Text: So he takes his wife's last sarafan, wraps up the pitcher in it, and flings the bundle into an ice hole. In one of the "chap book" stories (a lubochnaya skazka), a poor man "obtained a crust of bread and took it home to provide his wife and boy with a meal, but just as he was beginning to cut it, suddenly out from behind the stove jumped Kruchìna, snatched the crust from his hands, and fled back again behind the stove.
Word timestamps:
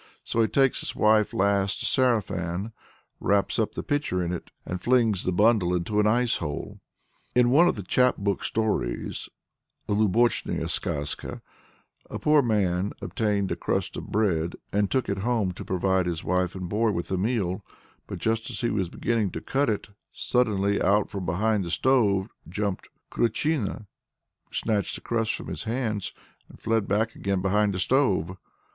So 0.23 0.41
he 0.41 0.47
takes 0.47 0.79
his 0.79 0.95
wife's 0.95 1.31
last 1.31 1.81
sarafan, 1.81 2.71
wraps 3.19 3.59
up 3.59 3.73
the 3.73 3.83
pitcher 3.83 4.23
in 4.25 4.33
it, 4.33 4.49
and 4.65 4.81
flings 4.81 5.25
the 5.25 5.31
bundle 5.31 5.75
into 5.75 5.99
an 5.99 6.07
ice 6.07 6.37
hole. 6.37 6.79
In 7.35 7.51
one 7.51 7.67
of 7.67 7.75
the 7.75 7.83
"chap 7.83 8.17
book" 8.17 8.43
stories 8.43 9.29
(a 9.87 9.93
lubochnaya 9.93 10.67
skazka), 10.69 11.43
a 12.09 12.17
poor 12.17 12.41
man 12.41 12.93
"obtained 12.99 13.51
a 13.51 13.55
crust 13.55 13.95
of 13.95 14.07
bread 14.07 14.55
and 14.73 14.89
took 14.89 15.07
it 15.07 15.19
home 15.19 15.51
to 15.51 15.63
provide 15.63 16.07
his 16.07 16.23
wife 16.23 16.55
and 16.55 16.67
boy 16.67 16.89
with 16.89 17.11
a 17.11 17.17
meal, 17.19 17.63
but 18.07 18.17
just 18.17 18.49
as 18.49 18.61
he 18.61 18.71
was 18.71 18.89
beginning 18.89 19.29
to 19.29 19.39
cut 19.39 19.69
it, 19.69 19.89
suddenly 20.11 20.81
out 20.81 21.11
from 21.11 21.27
behind 21.27 21.63
the 21.63 21.69
stove 21.69 22.27
jumped 22.49 22.89
Kruchìna, 23.11 23.85
snatched 24.49 24.95
the 24.95 25.01
crust 25.01 25.35
from 25.35 25.45
his 25.49 25.65
hands, 25.65 26.11
and 26.49 26.59
fled 26.59 26.87
back 26.87 27.13
again 27.15 27.43
behind 27.43 27.75
the 27.75 27.79
stove. 27.79 28.35